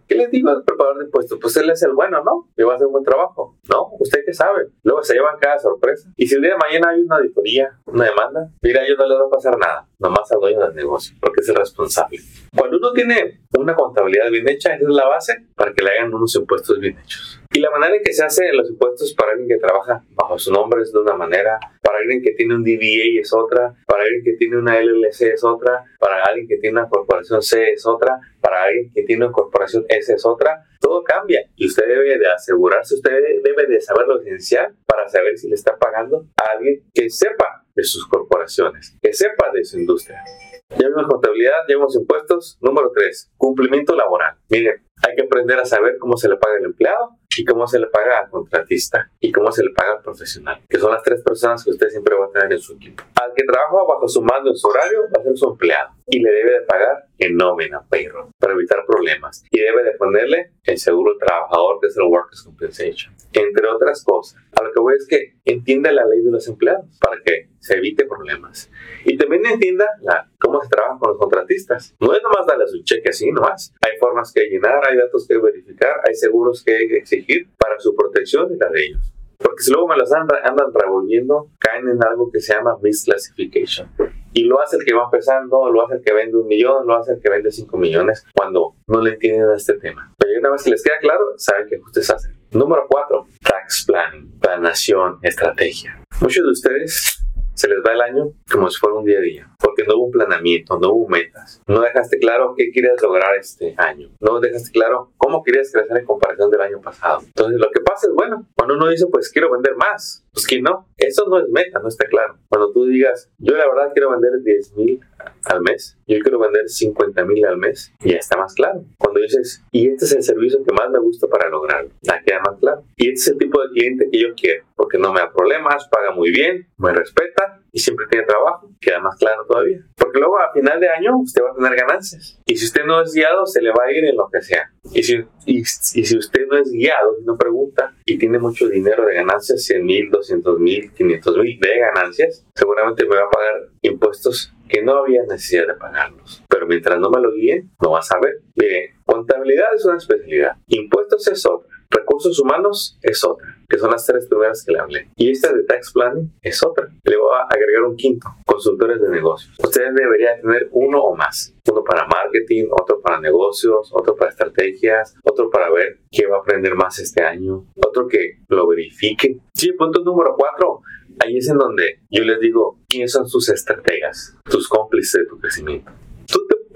¿Qué 0.07 0.15
le 0.15 0.27
digo 0.27 0.49
al 0.49 0.63
preparador 0.63 0.99
de 0.99 1.05
impuestos? 1.05 1.39
Pues 1.41 1.55
él 1.57 1.69
es 1.69 1.81
el 1.83 1.93
bueno, 1.93 2.23
¿no? 2.23 2.49
Y 2.55 2.63
va 2.63 2.73
a 2.73 2.75
hacer 2.75 2.87
un 2.87 2.93
buen 2.93 3.03
trabajo. 3.03 3.57
No, 3.69 3.89
usted 3.99 4.19
qué 4.25 4.33
sabe. 4.33 4.67
Luego 4.83 5.03
se 5.03 5.13
llevan 5.13 5.37
cada 5.39 5.57
sorpresa. 5.59 6.09
Y 6.15 6.27
si 6.27 6.35
el 6.35 6.41
día 6.41 6.51
de 6.51 6.57
mañana 6.57 6.89
hay 6.89 7.01
una 7.01 7.17
auditoría, 7.17 7.79
una 7.85 8.05
demanda, 8.05 8.49
mira, 8.61 8.81
a 8.81 8.85
ellos 8.85 8.97
no 8.97 9.07
les 9.07 9.17
va 9.17 9.25
a 9.25 9.29
pasar 9.29 9.57
nada. 9.57 9.87
Nomás 9.99 10.31
al 10.31 10.39
dueño 10.39 10.59
del 10.59 10.75
negocio, 10.75 11.15
porque 11.19 11.41
es 11.41 11.49
el 11.49 11.55
responsable. 11.55 12.19
Cuando 12.55 12.77
uno 12.77 12.93
tiene 12.93 13.41
una 13.57 13.75
contabilidad 13.75 14.29
bien 14.29 14.47
hecha, 14.49 14.75
esa 14.75 14.83
es 14.83 14.95
la 14.95 15.07
base 15.07 15.45
para 15.55 15.73
que 15.73 15.83
le 15.83 15.91
hagan 15.91 16.13
unos 16.13 16.35
impuestos 16.35 16.79
bien 16.79 16.97
hechos. 16.97 17.39
Y 17.53 17.59
la 17.59 17.71
manera 17.71 17.95
en 17.95 18.03
que 18.03 18.11
se 18.11 18.23
hacen 18.23 18.55
los 18.57 18.69
impuestos 18.69 19.13
para 19.13 19.31
alguien 19.31 19.47
que 19.47 19.57
trabaja 19.57 20.03
bajo 20.13 20.37
su 20.37 20.51
nombre 20.51 20.81
es 20.81 20.91
de 20.91 20.99
una 20.99 21.15
manera, 21.15 21.57
alguien 22.05 22.21
que 22.23 22.31
tiene 22.31 22.55
un 22.55 22.63
DBA 22.63 23.19
es 23.19 23.33
otra, 23.33 23.73
para 23.85 24.03
alguien 24.03 24.23
que 24.23 24.33
tiene 24.33 24.57
una 24.57 24.79
LLC 24.79 25.33
es 25.33 25.43
otra, 25.43 25.83
para 25.99 26.23
alguien 26.23 26.47
que 26.47 26.57
tiene 26.57 26.79
una 26.79 26.89
corporación 26.89 27.41
C 27.41 27.71
es 27.71 27.85
otra, 27.85 28.19
para 28.41 28.63
alguien 28.63 28.91
que 28.93 29.03
tiene 29.03 29.25
una 29.25 29.33
corporación 29.33 29.85
S 29.89 30.13
es 30.13 30.25
otra. 30.25 30.63
Todo 30.79 31.03
cambia 31.03 31.41
y 31.55 31.67
usted 31.67 31.87
debe 31.87 32.17
de 32.17 32.27
asegurarse, 32.27 32.95
usted 32.95 33.11
debe 33.43 33.67
de 33.67 33.81
saber 33.81 34.07
lo 34.07 34.21
esencial 34.21 34.75
para 34.85 35.09
saber 35.09 35.37
si 35.37 35.49
le 35.49 35.55
está 35.55 35.77
pagando 35.77 36.27
a 36.37 36.51
alguien 36.55 36.83
que 36.93 37.09
sepa 37.09 37.65
de 37.75 37.83
sus 37.83 38.07
corporaciones, 38.07 38.95
que 39.01 39.13
sepa 39.13 39.51
de 39.51 39.65
su 39.65 39.79
industria. 39.79 40.23
Ya 40.69 40.87
vimos 40.87 41.05
contabilidad, 41.07 41.59
ya 41.67 41.75
vimos 41.75 41.95
impuestos. 41.95 42.57
Número 42.61 42.91
3, 42.93 43.33
cumplimiento 43.37 43.95
laboral. 43.95 44.35
Miren, 44.49 44.84
hay 45.07 45.15
que 45.15 45.23
aprender 45.23 45.59
a 45.59 45.65
saber 45.65 45.97
cómo 45.99 46.17
se 46.17 46.27
le 46.27 46.37
paga 46.37 46.55
al 46.57 46.65
empleado 46.65 47.17
y 47.37 47.45
cómo 47.45 47.67
se 47.67 47.79
le 47.79 47.87
paga 47.87 48.19
al 48.19 48.29
contratista 48.29 49.11
y 49.19 49.31
cómo 49.31 49.51
se 49.51 49.63
le 49.63 49.71
paga 49.71 49.93
al 49.93 50.01
profesional, 50.01 50.61
que 50.67 50.79
son 50.79 50.91
las 50.91 51.03
tres 51.03 51.21
personas 51.21 51.63
que 51.63 51.71
usted 51.71 51.89
siempre 51.89 52.15
va 52.15 52.25
a 52.25 52.31
tener 52.31 52.53
en 52.53 52.59
su 52.59 52.73
equipo. 52.73 53.03
Al 53.21 53.33
que 53.35 53.43
trabaja 53.43 53.75
bajo 53.87 54.07
su 54.07 54.21
mando 54.21 54.49
en 54.49 54.55
su 54.55 54.67
horario 54.67 55.01
va 55.15 55.21
a 55.21 55.23
ser 55.23 55.37
su 55.37 55.49
empleado 55.49 55.91
y 56.07 56.19
le 56.19 56.31
debe 56.31 56.51
de 56.51 56.61
pagar 56.61 57.05
en 57.17 57.35
nómina, 57.35 57.81
payroll, 57.89 58.29
para 58.39 58.53
evitar 58.53 58.85
problemas. 58.85 59.43
Y 59.51 59.59
debe 59.59 59.83
de 59.83 59.91
ponerle 59.93 60.51
el 60.63 60.77
seguro 60.77 61.13
al 61.13 61.19
trabajador, 61.19 61.79
que 61.81 61.87
es 61.87 61.97
el 61.97 62.03
Workers' 62.03 62.43
Compensation, 62.43 63.13
entre 63.33 63.67
otras 63.67 64.03
cosas. 64.03 64.41
A 64.55 64.63
lo 64.63 64.71
que 64.71 64.79
voy 64.79 64.95
es 64.95 65.07
que 65.07 65.35
entienda 65.45 65.91
la 65.91 66.05
ley 66.05 66.21
de 66.21 66.31
los 66.31 66.47
empleados 66.47 66.85
para 66.99 67.21
que 67.21 67.49
se 67.59 67.77
evite 67.77 68.05
problemas. 68.05 68.69
Y 69.05 69.17
también 69.17 69.45
entienda 69.45 69.87
la, 70.01 70.29
cómo 70.39 70.61
se 70.61 70.69
trabaja 70.69 70.94
contratistas. 71.25 71.95
No 71.99 72.13
es 72.13 72.21
nomás 72.21 72.45
darles 72.45 72.73
un 72.73 72.83
cheque 72.83 73.09
así 73.09 73.31
nomás. 73.31 73.73
Hay 73.81 73.97
formas 73.99 74.31
que 74.33 74.45
llenar, 74.45 74.79
hay 74.87 74.97
datos 74.97 75.27
que 75.27 75.37
verificar, 75.37 75.95
hay 76.07 76.13
seguros 76.13 76.63
que 76.63 76.97
exigir 76.97 77.47
para 77.57 77.79
su 77.79 77.95
protección 77.95 78.53
y 78.53 78.57
la 78.57 78.69
de 78.69 78.85
ellos. 78.85 79.11
Porque 79.37 79.63
si 79.63 79.71
luego 79.71 79.87
me 79.87 79.97
las 79.97 80.11
andan, 80.13 80.39
andan 80.43 80.67
revolviendo, 80.73 81.49
caen 81.59 81.89
en 81.89 82.03
algo 82.03 82.31
que 82.31 82.39
se 82.39 82.53
llama 82.53 82.77
misclassification. 82.81 83.89
Y 84.33 84.43
lo 84.43 84.61
hace 84.61 84.77
el 84.77 84.85
que 84.85 84.93
va 84.93 85.05
empezando, 85.05 85.69
lo 85.71 85.85
hace 85.85 85.95
el 85.95 86.01
que 86.01 86.13
vende 86.13 86.37
un 86.37 86.47
millón, 86.47 86.85
lo 86.85 86.95
hace 86.95 87.13
el 87.13 87.21
que 87.21 87.29
vende 87.29 87.51
cinco 87.51 87.77
millones, 87.77 88.25
cuando 88.35 88.75
no 88.87 89.01
le 89.01 89.13
entienden 89.13 89.49
a 89.49 89.55
este 89.55 89.73
tema. 89.73 90.13
Pero 90.17 90.39
una 90.39 90.51
vez 90.51 90.63
que 90.63 90.71
les 90.71 90.83
queda 90.83 90.97
claro, 90.99 91.33
saben 91.37 91.67
qué 91.67 91.75
ajustes 91.77 92.09
hacen. 92.09 92.35
Número 92.51 92.85
cuatro, 92.89 93.27
tax 93.41 93.85
planning, 93.87 94.39
planación, 94.39 95.19
estrategia. 95.21 96.01
Muchos 96.21 96.45
de 96.45 96.51
ustedes 96.51 97.24
se 97.55 97.67
les 97.67 97.79
va 97.79 97.93
el 97.93 98.01
año 98.01 98.31
como 98.51 98.69
si 98.69 98.77
fuera 98.77 98.97
un 98.97 99.05
día 99.05 99.17
a 99.17 99.21
día, 99.21 99.49
porque 99.59 99.83
no 99.83 99.95
hubo 99.95 100.05
un 100.05 100.11
planeamiento, 100.11 100.77
no 100.79 100.91
hubo 100.91 101.07
metas, 101.07 101.61
no 101.67 101.81
dejaste 101.81 102.19
claro 102.19 102.53
qué 102.55 102.69
quieres 102.71 103.01
lograr 103.01 103.35
este 103.35 103.73
año, 103.77 104.09
no 104.19 104.39
dejaste 104.39 104.71
claro 104.71 105.11
cómo 105.17 105.43
querías 105.43 105.71
crecer 105.71 105.97
en 105.97 106.05
comparación 106.05 106.51
del 106.51 106.61
año 106.61 106.81
pasado. 106.81 107.21
Entonces 107.25 107.59
lo 107.59 107.71
que 107.71 107.79
pasa 107.81 108.07
es, 108.07 108.13
bueno, 108.13 108.45
cuando 108.65 108.83
uno 108.83 108.89
dice, 108.89 109.05
pues 109.11 109.29
quiero 109.29 109.51
vender 109.51 109.75
más, 109.75 110.25
pues 110.33 110.47
que 110.47 110.59
no, 110.59 110.89
eso 110.97 111.25
no 111.29 111.37
es 111.37 111.47
meta, 111.49 111.79
no 111.79 111.87
está 111.87 112.07
claro. 112.07 112.39
Cuando 112.49 112.71
tú 112.71 112.85
digas, 112.85 113.31
yo 113.37 113.55
la 113.55 113.67
verdad 113.67 113.91
quiero 113.93 114.09
vender 114.09 114.31
10 114.43 114.73
mil 114.75 114.99
al 115.43 115.61
mes, 115.61 115.99
yo 116.07 116.17
quiero 116.19 116.39
vender 116.39 116.67
50 116.67 117.25
mil 117.25 117.45
al 117.45 117.57
mes, 117.57 117.93
ya 117.99 118.17
está 118.17 118.37
más 118.37 118.55
claro. 118.55 118.83
Cuando 118.97 119.19
dices, 119.19 119.63
y 119.71 119.87
este 119.87 120.05
es 120.05 120.13
el 120.13 120.23
servicio 120.23 120.63
que 120.63 120.73
más 120.73 120.89
me 120.89 120.97
gusta 120.97 121.27
para 121.27 121.47
lograrlo, 121.47 121.91
ya 122.01 122.19
queda 122.25 122.39
más 122.39 122.57
claro. 122.59 122.83
Y 122.97 123.09
este 123.09 123.19
es 123.19 123.27
el 123.27 123.37
tipo 123.37 123.61
de 123.61 123.69
cliente 123.69 124.09
que 124.11 124.19
yo 124.19 124.29
quiero, 124.35 124.65
porque 124.75 124.97
no 124.97 125.13
me 125.13 125.19
da 125.19 125.31
problemas, 125.31 125.87
paga 125.87 126.09
muy 126.09 126.31
bien, 126.31 126.67
me 126.77 126.91
respeta 126.91 127.61
y 127.75 127.79
siempre 127.79 128.07
tiene 128.09 128.25
trabajo, 128.25 128.71
queda 128.79 128.99
más 128.99 129.15
claro 129.17 129.45
todavía. 129.45 129.85
Porque 129.97 130.17
luego 130.17 130.39
a 130.39 130.53
final 130.53 130.79
de 130.79 130.87
año 130.87 131.19
usted 131.19 131.43
va 131.43 131.51
a 131.51 131.55
tener 131.55 131.75
ganancias. 131.75 132.39
Y 132.45 132.55
si 132.55 132.65
usted 132.65 132.85
no 132.85 133.01
es 133.01 133.13
guiado, 133.13 133.45
se 133.45 133.61
le 133.61 133.69
va 133.69 133.83
a 133.85 133.91
ir 133.91 134.05
en 134.05 134.15
lo 134.15 134.29
que 134.31 134.41
sea. 134.41 134.71
Y 134.93 135.03
si, 135.03 135.25
y, 135.45 135.65
si 135.65 136.17
usted 136.17 136.47
no 136.47 136.57
es 136.57 136.71
guiado, 136.71 137.17
no 137.25 137.37
pregunta 137.37 137.93
y 138.05 138.17
tiene 138.17 138.39
mucho 138.39 138.54
dinero 138.59 139.05
de 139.05 139.15
ganancias, 139.15 139.63
100 139.63 139.85
mil, 139.85 140.09
200 140.09 140.59
mil, 140.59 140.91
500 140.93 141.37
mil 141.37 141.59
de 141.59 141.79
ganancias, 141.79 142.45
seguramente 142.55 143.05
me 143.05 143.15
va 143.15 143.23
a 143.23 143.29
pagar 143.29 143.69
impuestos 143.81 144.53
que 144.67 144.81
no 144.81 144.97
había 144.97 145.23
necesidad 145.23 145.67
de 145.67 145.75
pagarlos. 145.75 146.43
Pero 146.49 146.67
mientras 146.67 146.99
no 146.99 147.09
me 147.09 147.21
lo 147.21 147.31
guíen, 147.33 147.71
no 147.81 147.91
va 147.91 147.99
a 147.99 148.03
saber. 148.03 148.41
Mire, 148.55 148.95
contabilidad 149.05 149.73
es 149.75 149.85
una 149.85 149.97
especialidad, 149.97 150.53
impuestos 150.67 151.27
es 151.27 151.45
otra, 151.45 151.69
recursos 151.89 152.39
humanos 152.39 152.97
es 153.01 153.23
otra 153.23 153.54
que 153.67 153.77
son 153.77 153.91
las 153.91 154.05
tres 154.05 154.27
primeras 154.27 154.63
que 154.63 154.73
le 154.73 154.79
hablé. 154.79 155.09
Y 155.15 155.31
esta 155.31 155.53
de 155.53 155.63
tax 155.63 155.91
planning 155.93 156.31
es 156.41 156.63
otra. 156.63 156.87
Le 157.03 157.17
voy 157.17 157.31
a 157.33 157.53
agregar 157.53 157.83
un 157.83 157.95
quinto, 157.95 158.27
consultores 158.45 159.01
de 159.01 159.09
negocios. 159.09 159.55
Ustedes 159.63 159.93
deberían 159.95 160.41
tener 160.41 160.69
uno 160.71 161.01
o 161.01 161.15
más. 161.15 161.53
Uno 161.71 161.83
para 161.83 162.05
marketing, 162.07 162.67
otro 162.71 163.01
para 163.01 163.19
negocios, 163.19 163.91
otro 163.93 164.15
para 164.15 164.31
estrategias, 164.31 165.15
otro 165.23 165.49
para 165.49 165.71
ver 165.71 165.99
qué 166.11 166.27
va 166.27 166.37
a 166.37 166.39
aprender 166.39 166.75
más 166.75 166.99
este 166.99 167.23
año, 167.23 167.65
otro 167.75 168.07
que 168.07 168.39
lo 168.47 168.67
verifique. 168.67 169.37
Sí, 169.53 169.71
punto 169.73 170.03
número 170.03 170.35
cuatro. 170.37 170.81
Ahí 171.19 171.37
es 171.37 171.49
en 171.49 171.57
donde 171.57 172.01
yo 172.09 172.23
les 172.23 172.39
digo 172.39 172.79
quiénes 172.89 173.11
son 173.11 173.27
sus 173.27 173.49
estrategas, 173.49 174.37
tus 174.43 174.67
cómplices 174.67 175.21
de 175.21 175.27
tu 175.27 175.39
crecimiento 175.39 175.91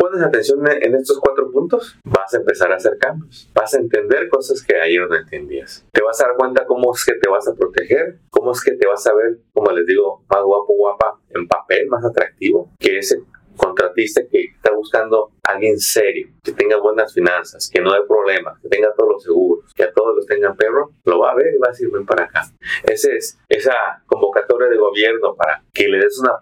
pones 0.10 0.26
atención 0.26 0.60
en 0.68 0.96
estos 0.96 1.20
cuatro 1.20 1.52
puntos, 1.52 1.98
vas 2.04 2.34
a 2.34 2.38
empezar 2.38 2.72
a 2.72 2.76
hacer 2.76 2.98
cambios. 2.98 3.50
Vas 3.54 3.74
a 3.74 3.78
entender 3.78 4.28
cosas 4.30 4.64
que 4.64 4.76
ayer 4.76 5.08
no 5.08 5.16
entendías. 5.16 5.86
Te 5.92 6.02
vas 6.02 6.20
a 6.22 6.28
dar 6.28 6.36
cuenta 6.36 6.66
cómo 6.66 6.94
es 6.94 7.06
que 7.06 7.14
te 7.14 7.30
vas 7.30 7.48
a 7.48 7.54
proteger, 7.54 8.20
cómo 8.30 8.52
es 8.52 8.62
que 8.64 8.72
te 8.72 8.88
vas 8.88 9.06
a 9.08 9.14
ver, 9.14 9.40
como 9.54 9.72
les 9.72 9.86
digo, 9.86 10.24
más 10.30 10.44
guapo, 10.44 10.74
guapa 10.74 11.20
en 11.30 11.48
papel, 11.48 11.88
más 11.88 12.04
atractivo 12.04 12.72
que 12.80 12.98
ese 12.98 13.22
contratista 13.56 14.22
que 14.32 14.46
está 14.56 14.74
buscando 14.74 15.32
a 15.44 15.52
alguien 15.52 15.78
serio, 15.78 16.30
que 16.42 16.54
tenga 16.54 16.78
buenas 16.78 17.14
finanzas, 17.14 17.70
que 17.72 17.82
no 17.82 17.92
haya 17.92 18.08
problemas, 18.08 18.58
que 18.62 18.70
tenga 18.70 18.94
todos 18.96 19.12
los 19.12 19.24
seguros, 19.24 19.74
que 19.76 19.84
a 19.84 19.92
todos 19.92 20.16
los 20.16 20.26
tengan 20.26 20.56
perro, 20.56 20.92
lo 21.04 21.20
va 21.20 21.32
a 21.32 21.36
ver 21.36 21.54
y 21.54 21.58
va 21.58 21.68
a 21.68 21.72
decir 21.72 21.90
ven 21.92 22.06
para 22.06 22.24
acá. 22.24 22.44
Ese 22.84 23.18
es 23.18 23.38
esa 23.50 23.74
convocatoria 24.06 24.70
de 24.70 24.78
gobierno 24.78 25.36
para 25.36 25.62
que 25.74 25.90
le 25.90 25.98
des 25.98 26.18
una 26.20 26.38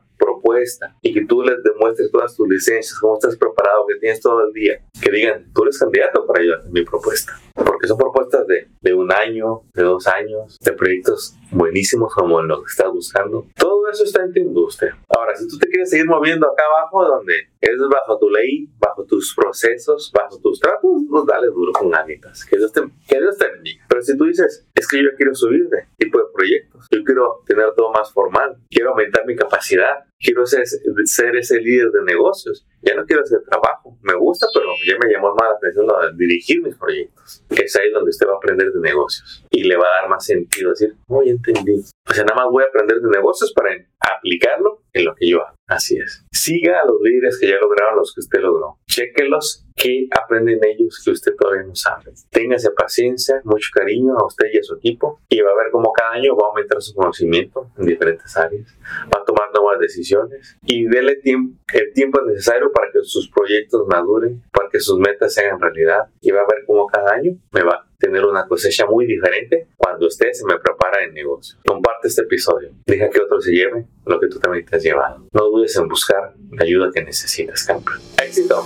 y 1.01 1.13
que 1.13 1.25
tú 1.25 1.42
les 1.42 1.62
demuestres 1.63 2.12
todas 2.12 2.36
tus 2.36 2.48
licencias, 2.48 2.98
cómo 3.00 3.16
estás 3.16 3.36
preparado, 3.36 3.86
que 3.88 3.96
tienes 4.00 4.22
todo 4.22 4.46
el 4.46 4.54
día, 4.54 4.82
que 5.01 5.12
digan, 5.12 5.51
tú 5.54 5.63
eres 5.63 5.77
candidato 5.77 6.25
para 6.25 6.42
ayudar 6.42 6.62
en 6.66 6.72
mi 6.72 6.84
propuesta. 6.84 7.34
Porque 7.54 7.88
son 7.88 7.98
propuestas 7.98 8.46
de, 8.48 8.68
de 8.82 8.94
un 8.94 9.12
año, 9.12 9.63
de 9.74 9.84
dos 9.84 10.08
años, 10.08 10.58
de 10.60 10.74
proyectos 10.74 11.36
buenísimos 11.51 12.13
como 12.13 12.39
en 12.39 12.48
lo 12.48 12.62
que 12.62 12.70
estás 12.70 12.92
buscando. 12.92 13.48
Todo 13.56 13.89
eso 13.89 14.04
está 14.04 14.24
en 14.24 14.34
tu 14.34 14.39
industria. 14.39 14.98
Ahora, 15.10 15.36
si 15.36 15.48
tú 15.48 15.58
te 15.58 15.68
quieres 15.68 15.89
seguir 15.89 16.06
moviendo 16.06 16.46
acá 16.48 16.63
abajo, 16.66 17.06
donde 17.06 17.34
es 17.62 17.77
bajo 17.89 18.18
tu 18.20 18.30
ley, 18.30 18.70
bajo 18.80 19.06
tus 19.06 19.34
procesos, 19.36 20.12
bajo 20.13 20.39
tus 20.39 20.60
tratos, 20.60 20.92
pues 21.10 21.25
dale 21.25 21.48
duro 21.48 21.72
con 21.74 21.89
ganitas. 21.89 22.46
Que 22.46 22.58
Dios 22.58 22.72
te, 22.72 22.82
bendiga. 22.82 23.86
Pero 23.88 24.01
si 24.01 24.18
tú 24.18 24.25
dices, 24.25 24.68
es 24.75 24.88
que 24.88 25.04
yo 25.04 25.10
quiero 25.16 25.34
subir 25.34 25.68
de 25.70 25.86
tipo 25.98 26.20
de 26.20 26.25
proyectos, 26.38 26.86
yo 26.91 27.03
quiero 27.03 27.44
tener 27.46 27.74
todo 27.75 27.91
más 27.91 28.13
formal, 28.13 28.58
quiero 28.70 28.91
aumentar 28.91 29.25
mi 29.25 29.36
capacidad, 29.36 30.06
quiero 30.20 30.46
ser, 30.46 30.63
ese 30.63 31.60
líder 31.60 31.89
de 31.89 32.03
negocios, 32.03 32.67
ya 32.82 32.96
no 32.96 33.06
quiero 33.06 33.24
hacer 33.24 33.39
trabajo, 33.50 33.98
me 34.01 34.15
gusta, 34.15 34.48
pero 34.53 34.67
ya 34.86 34.98
me 35.03 35.12
llamó 35.12 35.34
más 35.34 35.50
la 35.50 35.56
atención 35.56 35.88
de 35.88 36.25
dirigir 36.25 36.62
mis 36.62 36.75
proyectos. 36.75 37.44
Es 37.50 37.75
ahí 37.75 37.89
donde 37.91 38.10
usted 38.10 38.27
va 38.27 38.34
a 38.34 38.38
aprender 38.38 38.72
de 38.72 38.79
negocios 38.79 39.46
y 39.50 39.63
le 39.63 39.75
va 39.75 39.88
a 39.88 40.01
dar 40.01 40.10
más 40.10 40.25
sentido 40.25 40.70
decir, 40.70 40.96
oh, 41.08 41.24
entendí. 41.24 41.82
O 42.10 42.13
sea, 42.13 42.24
nada 42.24 42.36
más 42.36 42.51
voy 42.51 42.63
a 42.63 42.67
aprender 42.67 43.00
de 43.00 43.10
negocios 43.10 43.51
para 43.53 43.75
aplicarlo 44.00 44.84
en 44.94 45.06
lo 45.06 45.15
que 45.15 45.29
yo 45.29 45.41
hago. 45.41 45.56
Así 45.67 45.98
es. 45.98 46.25
Siga 46.32 46.79
a 46.79 46.86
los 46.86 47.01
líderes 47.01 47.38
que 47.39 47.48
ya 47.48 47.58
lograron 47.60 47.98
los 47.98 48.13
que 48.13 48.22
usted 48.22 48.39
logró. 48.39 48.77
Chequelos 48.88 49.67
qué 49.78 50.08
aprenden 50.12 50.60
ellos 50.66 51.02
que 51.06 51.12
usted 51.12 51.36
todavía 51.36 51.64
no 51.64 51.76
sabe. 51.76 52.12
Téngase 52.32 52.72
paciencia, 52.72 53.40
mucho 53.46 53.70
cariño 53.74 54.18
a 54.18 54.26
usted 54.26 54.48
y 54.52 54.58
a 54.58 54.64
su 54.64 54.76
equipo 54.76 55.22
y 55.30 55.40
va 55.40 55.52
a 55.52 55.64
ver 55.64 55.68
cómo 55.72 55.94
cada 55.94 56.14
año 56.14 56.36
va 56.36 56.48
a 56.48 56.50
aumentar 56.50 56.82
su 56.82 56.94
conocimiento 56.96 57.72
en 57.78 57.86
diferentes 57.86 58.36
áreas. 58.36 58.76
Va 59.14 59.22
a 59.22 59.24
tomar 59.24 59.50
nuevas 59.54 59.80
decisiones 59.80 60.58
y 60.66 60.86
déle 60.88 61.16
tiempo, 61.18 61.58
el 61.74 61.94
tiempo 61.94 62.22
necesario 62.24 62.72
para 62.72 62.92
que 62.92 63.00
sus 63.04 63.30
proyectos 63.30 63.86
maduren, 63.88 64.44
para 64.52 64.68
que 64.70 64.80
sus 64.80 65.00
metas 65.00 65.34
sean 65.34 65.62
realidad 65.62 66.08
y 66.22 66.32
va 66.32 66.42
a 66.42 66.48
ver 66.52 66.64
cómo 66.66 66.88
cada 66.88 67.14
año 67.14 67.38
me 67.52 67.64
va 67.64 67.74
a 67.74 67.88
tener 68.00 68.26
una 68.26 68.48
cosecha 68.48 68.86
muy 68.86 69.06
diferente 69.06 69.68
cuando 69.76 70.08
usted 70.08 70.32
se 70.32 70.46
me 70.46 70.60
prepara 70.60 71.04
en 71.04 71.14
negocio. 71.14 71.60
Comparte 71.66 72.08
este 72.08 72.24
episodio. 72.24 72.72
Deja 72.86 73.10
que 73.10 73.22
otro 73.22 73.40
se 73.40 73.52
lleve 73.52 73.86
lo 74.06 74.20
que 74.20 74.28
tú 74.28 74.40
también 74.40 74.66
te 74.66 74.76
has 74.76 74.84
llevado. 74.84 75.28
No 75.32 75.46
dudes 75.46 75.76
en 75.78 75.88
buscar 75.88 76.34
la 76.52 76.64
ayuda 76.64 76.90
que 76.94 77.04
necesitas, 77.04 77.64
campeón. 77.64 78.00
¡Éxito! 78.24 78.66